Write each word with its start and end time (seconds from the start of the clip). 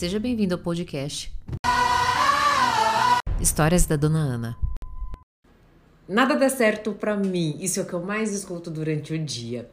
Seja 0.00 0.18
bem-vindo 0.18 0.54
ao 0.54 0.58
podcast 0.58 1.30
Histórias 3.38 3.84
da 3.84 3.96
Dona 3.96 4.20
Ana. 4.20 4.56
Nada 6.08 6.36
dá 6.36 6.48
certo 6.48 6.94
para 6.94 7.14
mim, 7.18 7.58
isso 7.60 7.80
é 7.80 7.82
o 7.82 7.86
que 7.86 7.92
eu 7.92 8.02
mais 8.02 8.32
escuto 8.32 8.70
durante 8.70 9.12
o 9.12 9.18
dia. 9.22 9.68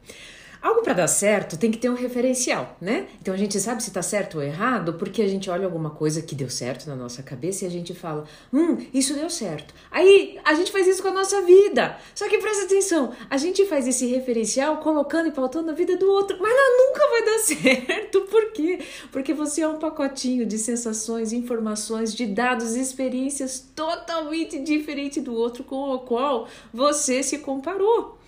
Algo 0.60 0.82
para 0.82 0.92
dar 0.92 1.06
certo 1.06 1.56
tem 1.56 1.70
que 1.70 1.78
ter 1.78 1.88
um 1.88 1.94
referencial, 1.94 2.76
né? 2.80 3.06
Então 3.22 3.32
a 3.32 3.36
gente 3.36 3.58
sabe 3.60 3.82
se 3.82 3.92
tá 3.92 4.02
certo 4.02 4.38
ou 4.38 4.42
errado 4.42 4.94
porque 4.94 5.22
a 5.22 5.28
gente 5.28 5.48
olha 5.48 5.64
alguma 5.64 5.90
coisa 5.90 6.20
que 6.20 6.34
deu 6.34 6.50
certo 6.50 6.88
na 6.88 6.96
nossa 6.96 7.22
cabeça 7.22 7.64
e 7.64 7.68
a 7.68 7.70
gente 7.70 7.94
fala, 7.94 8.24
hum, 8.52 8.76
isso 8.92 9.14
deu 9.14 9.30
certo. 9.30 9.72
Aí 9.90 10.38
a 10.44 10.54
gente 10.54 10.72
faz 10.72 10.86
isso 10.88 11.00
com 11.00 11.08
a 11.08 11.12
nossa 11.12 11.42
vida. 11.42 11.96
Só 12.14 12.28
que 12.28 12.38
presta 12.38 12.64
atenção, 12.64 13.12
a 13.30 13.36
gente 13.36 13.64
faz 13.66 13.86
esse 13.86 14.06
referencial 14.06 14.78
colocando 14.78 15.28
e 15.28 15.32
pautando 15.32 15.70
a 15.70 15.74
vida 15.74 15.96
do 15.96 16.10
outro, 16.10 16.36
mas 16.40 16.52
ela 16.52 16.86
nunca 16.86 17.08
vai 17.08 17.24
dar 17.24 17.38
certo. 17.94 18.20
Por 18.22 18.52
quê? 18.52 18.80
Porque 19.12 19.32
você 19.32 19.60
é 19.60 19.68
um 19.68 19.78
pacotinho 19.78 20.44
de 20.44 20.58
sensações, 20.58 21.32
informações, 21.32 22.12
de 22.12 22.26
dados, 22.26 22.74
experiências 22.74 23.60
totalmente 23.76 24.58
diferente 24.58 25.20
do 25.20 25.34
outro 25.34 25.62
com 25.62 25.94
o 25.94 26.00
qual 26.00 26.48
você 26.72 27.22
se 27.22 27.38
comparou. 27.38 28.18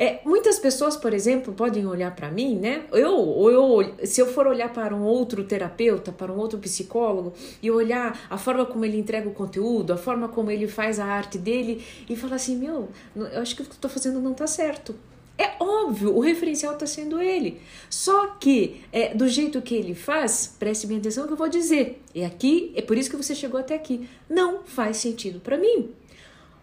É, 0.00 0.18
muitas 0.24 0.58
pessoas, 0.58 0.96
por 0.96 1.12
exemplo, 1.12 1.52
podem 1.52 1.86
olhar 1.86 2.16
para 2.16 2.30
mim, 2.30 2.56
né? 2.56 2.84
Eu, 2.90 3.14
ou 3.14 3.50
eu, 3.50 4.06
se 4.06 4.18
eu 4.18 4.26
for 4.26 4.46
olhar 4.46 4.72
para 4.72 4.96
um 4.96 5.02
outro 5.02 5.44
terapeuta, 5.44 6.10
para 6.10 6.32
um 6.32 6.38
outro 6.38 6.58
psicólogo, 6.58 7.34
e 7.62 7.70
olhar 7.70 8.18
a 8.30 8.38
forma 8.38 8.64
como 8.64 8.82
ele 8.86 8.98
entrega 8.98 9.28
o 9.28 9.34
conteúdo, 9.34 9.92
a 9.92 9.98
forma 9.98 10.26
como 10.26 10.50
ele 10.50 10.66
faz 10.66 10.98
a 10.98 11.04
arte 11.04 11.36
dele, 11.36 11.84
e 12.08 12.16
falar 12.16 12.36
assim: 12.36 12.56
meu, 12.56 12.88
eu 13.14 13.42
acho 13.42 13.54
que 13.54 13.60
o 13.60 13.64
que 13.66 13.72
eu 13.72 13.78
tô 13.78 13.90
fazendo 13.90 14.22
não 14.22 14.32
tá 14.32 14.46
certo. 14.46 14.94
É 15.36 15.56
óbvio, 15.60 16.16
o 16.16 16.20
referencial 16.20 16.72
está 16.72 16.86
sendo 16.86 17.20
ele. 17.20 17.60
Só 17.90 18.28
que, 18.40 18.82
é, 18.90 19.14
do 19.14 19.28
jeito 19.28 19.60
que 19.60 19.74
ele 19.74 19.94
faz, 19.94 20.54
preste 20.58 20.86
bem 20.86 20.96
atenção 20.96 21.26
que 21.26 21.32
eu 21.34 21.36
vou 21.36 21.48
dizer. 21.48 22.02
E 22.14 22.24
aqui, 22.24 22.72
é 22.74 22.80
por 22.80 22.96
isso 22.96 23.10
que 23.10 23.16
você 23.16 23.34
chegou 23.34 23.60
até 23.60 23.74
aqui. 23.74 24.08
Não 24.28 24.62
faz 24.64 24.96
sentido 24.96 25.40
para 25.40 25.58
mim. 25.58 25.90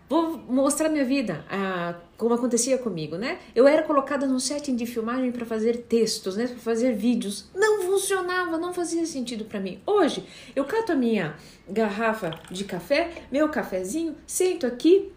Vou 0.09 0.37
mostrar 0.37 0.87
minha 0.87 1.03
vida, 1.03 1.43
ah, 1.49 1.95
como 2.15 2.33
acontecia 2.33 2.77
comigo, 2.77 3.17
né? 3.17 3.39
Eu 3.53 3.67
era 3.67 3.83
colocada 3.83 4.25
num 4.25 4.39
setting 4.39 4.75
de 4.75 4.85
filmagem 4.85 5.33
para 5.33 5.45
fazer 5.45 5.79
textos, 5.79 6.37
né? 6.37 6.47
Para 6.47 6.57
fazer 6.57 6.93
vídeos. 6.93 7.49
Não 7.53 7.81
funcionava, 7.83 8.57
não 8.57 8.73
fazia 8.73 9.05
sentido 9.05 9.43
para 9.43 9.59
mim. 9.59 9.81
Hoje, 9.85 10.25
eu 10.55 10.63
cato 10.63 10.93
a 10.93 10.95
minha 10.95 11.35
garrafa 11.67 12.39
de 12.49 12.63
café, 12.63 13.23
meu 13.29 13.49
cafezinho, 13.49 14.15
sento 14.25 14.65
aqui 14.65 15.11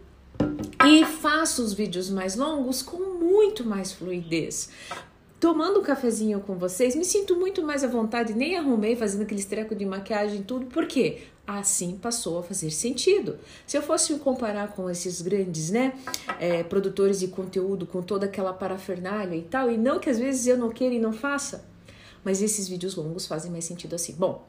e 0.85 1.05
faço 1.05 1.63
os 1.63 1.73
vídeos 1.73 2.11
mais 2.11 2.35
longos 2.35 2.83
com 2.83 2.99
muito 2.99 3.65
mais 3.65 3.93
fluidez 3.93 4.71
tomando 5.41 5.81
um 5.81 5.83
cafezinho 5.83 6.39
com 6.41 6.55
vocês, 6.57 6.95
me 6.95 7.05
sinto 7.05 7.35
muito 7.35 7.63
mais 7.63 7.83
à 7.83 7.87
vontade, 7.87 8.35
nem 8.35 8.57
arrumei 8.57 8.95
fazendo 8.95 9.23
aquele 9.23 9.43
treco 9.43 9.75
de 9.75 9.87
maquiagem 9.87 10.41
e 10.41 10.45
tudo, 10.45 10.67
por 10.67 10.87
quê? 10.87 11.23
Assim 11.47 11.97
passou 11.97 12.39
a 12.39 12.43
fazer 12.43 12.71
sentido. 12.71 13.39
Se 13.67 13.77
eu 13.77 13.83
fosse 13.83 14.15
comparar 14.19 14.69
com 14.69 14.89
esses 14.91 15.23
grandes, 15.23 15.71
né, 15.71 15.95
é, 16.39 16.63
produtores 16.63 17.19
de 17.19 17.29
conteúdo, 17.29 17.87
com 17.87 18.03
toda 18.03 18.27
aquela 18.27 18.53
parafernália 18.53 19.35
e 19.35 19.43
tal, 19.43 19.71
e 19.71 19.79
não 19.79 19.99
que 19.99 20.11
às 20.11 20.19
vezes 20.19 20.47
eu 20.47 20.59
não 20.59 20.69
queira 20.69 20.95
e 20.95 21.01
não 21.01 21.13
faça, 21.13 21.65
mas 22.23 22.43
esses 22.43 22.69
vídeos 22.69 22.95
longos 22.95 23.27
fazem 23.27 23.51
mais 23.51 23.65
sentido 23.65 23.95
assim. 23.95 24.13
Bom, 24.13 24.47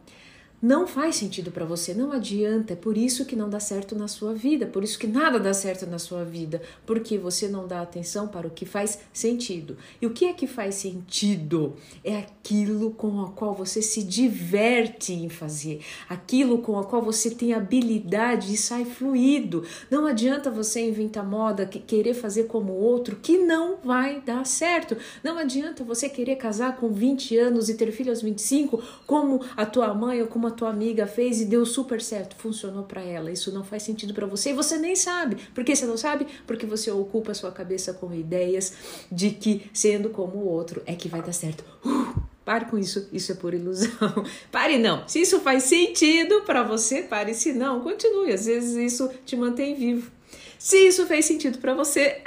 não 0.61 0.85
faz 0.85 1.15
sentido 1.15 1.51
para 1.51 1.65
você, 1.65 1.93
não 1.93 2.11
adianta. 2.11 2.73
É 2.73 2.75
por 2.75 2.97
isso 2.97 3.25
que 3.25 3.35
não 3.35 3.49
dá 3.49 3.59
certo 3.59 3.95
na 3.95 4.07
sua 4.07 4.33
vida, 4.33 4.67
por 4.67 4.83
isso 4.83 4.99
que 4.99 5.07
nada 5.07 5.39
dá 5.39 5.53
certo 5.53 5.87
na 5.87 5.97
sua 5.97 6.23
vida, 6.23 6.61
porque 6.85 7.17
você 7.17 7.47
não 7.47 7.67
dá 7.67 7.81
atenção 7.81 8.27
para 8.27 8.47
o 8.47 8.51
que 8.51 8.65
faz 8.65 8.99
sentido. 9.11 9.77
E 10.01 10.05
o 10.05 10.11
que 10.11 10.25
é 10.25 10.33
que 10.33 10.45
faz 10.45 10.75
sentido? 10.75 11.75
É 12.03 12.17
aquilo 12.17 12.91
com 12.91 13.21
o 13.21 13.31
qual 13.31 13.55
você 13.55 13.81
se 13.81 14.03
diverte 14.03 15.13
em 15.13 15.29
fazer, 15.29 15.81
aquilo 16.07 16.59
com 16.59 16.73
o 16.73 16.83
qual 16.83 17.01
você 17.01 17.31
tem 17.31 17.53
habilidade 17.53 18.53
e 18.53 18.57
sai 18.57 18.85
fluido. 18.85 19.63
Não 19.89 20.05
adianta 20.05 20.51
você 20.51 20.87
inventar 20.87 21.25
moda, 21.25 21.66
querer 21.66 22.13
fazer 22.13 22.44
como 22.44 22.73
outro, 22.73 23.16
que 23.16 23.38
não 23.38 23.77
vai 23.83 24.21
dar 24.21 24.45
certo. 24.45 24.95
Não 25.23 25.38
adianta 25.38 25.83
você 25.83 26.07
querer 26.07 26.35
casar 26.35 26.77
com 26.77 26.91
20 26.91 27.38
anos 27.38 27.69
e 27.69 27.73
ter 27.73 27.91
filho 27.91 28.11
aos 28.11 28.21
25, 28.21 28.81
como 29.07 29.41
a 29.55 29.66
tua 29.66 29.94
mãe 29.94 30.21
ou 30.21 30.27
como 30.27 30.47
a 30.47 30.50
tua 30.51 30.69
amiga 30.69 31.07
fez 31.07 31.41
e 31.41 31.45
deu 31.45 31.66
super 31.66 32.01
certo, 32.01 32.35
funcionou 32.35 32.84
para 32.84 33.01
ela. 33.01 33.31
Isso 33.31 33.51
não 33.51 33.63
faz 33.63 33.84
sentido 33.84 34.13
para 34.13 34.25
você 34.25 34.51
e 34.51 34.53
você 34.53 34.78
nem 34.78 34.95
sabe. 34.95 35.38
Por 35.53 35.63
que 35.63 35.75
você 35.75 35.85
não 35.85 35.97
sabe? 35.97 36.28
Porque 36.45 36.66
você 36.66 36.91
ocupa 36.91 37.31
a 37.31 37.35
sua 37.35 37.51
cabeça 37.51 37.94
com 37.94 38.13
ideias 38.13 38.73
de 39.12 39.31
que 39.31 39.69
sendo 39.73 40.09
como 40.09 40.38
o 40.38 40.47
outro 40.47 40.81
é 40.85 40.95
que 40.95 41.07
vai 41.07 41.22
dar 41.22 41.34
certo. 41.34 41.63
Uh, 41.85 42.22
pare 42.45 42.66
com 42.66 42.78
isso, 42.78 43.07
isso 43.12 43.31
é 43.31 43.35
por 43.35 43.53
ilusão. 43.53 43.89
Pare 44.51 44.78
não. 44.78 45.07
Se 45.07 45.22
isso 45.22 45.39
faz 45.39 45.63
sentido 45.63 46.41
para 46.41 46.63
você, 46.63 47.01
pare. 47.01 47.33
Se 47.33 47.53
não, 47.53 47.81
continue. 47.81 48.33
Às 48.33 48.45
vezes 48.45 48.75
isso 48.75 49.09
te 49.25 49.35
mantém 49.35 49.75
vivo. 49.75 50.12
Se 50.59 50.78
isso 50.78 51.07
fez 51.07 51.25
sentido 51.25 51.57
para 51.57 51.73
você, 51.73 52.22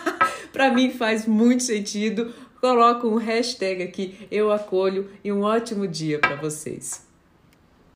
para 0.52 0.72
mim 0.72 0.90
faz 0.90 1.26
muito 1.26 1.62
sentido. 1.62 2.34
Coloco 2.60 3.06
um 3.06 3.16
hashtag 3.16 3.82
aqui, 3.82 4.26
eu 4.30 4.50
acolho 4.50 5.08
e 5.22 5.30
um 5.30 5.42
ótimo 5.42 5.86
dia 5.86 6.18
para 6.18 6.34
vocês. 6.34 7.05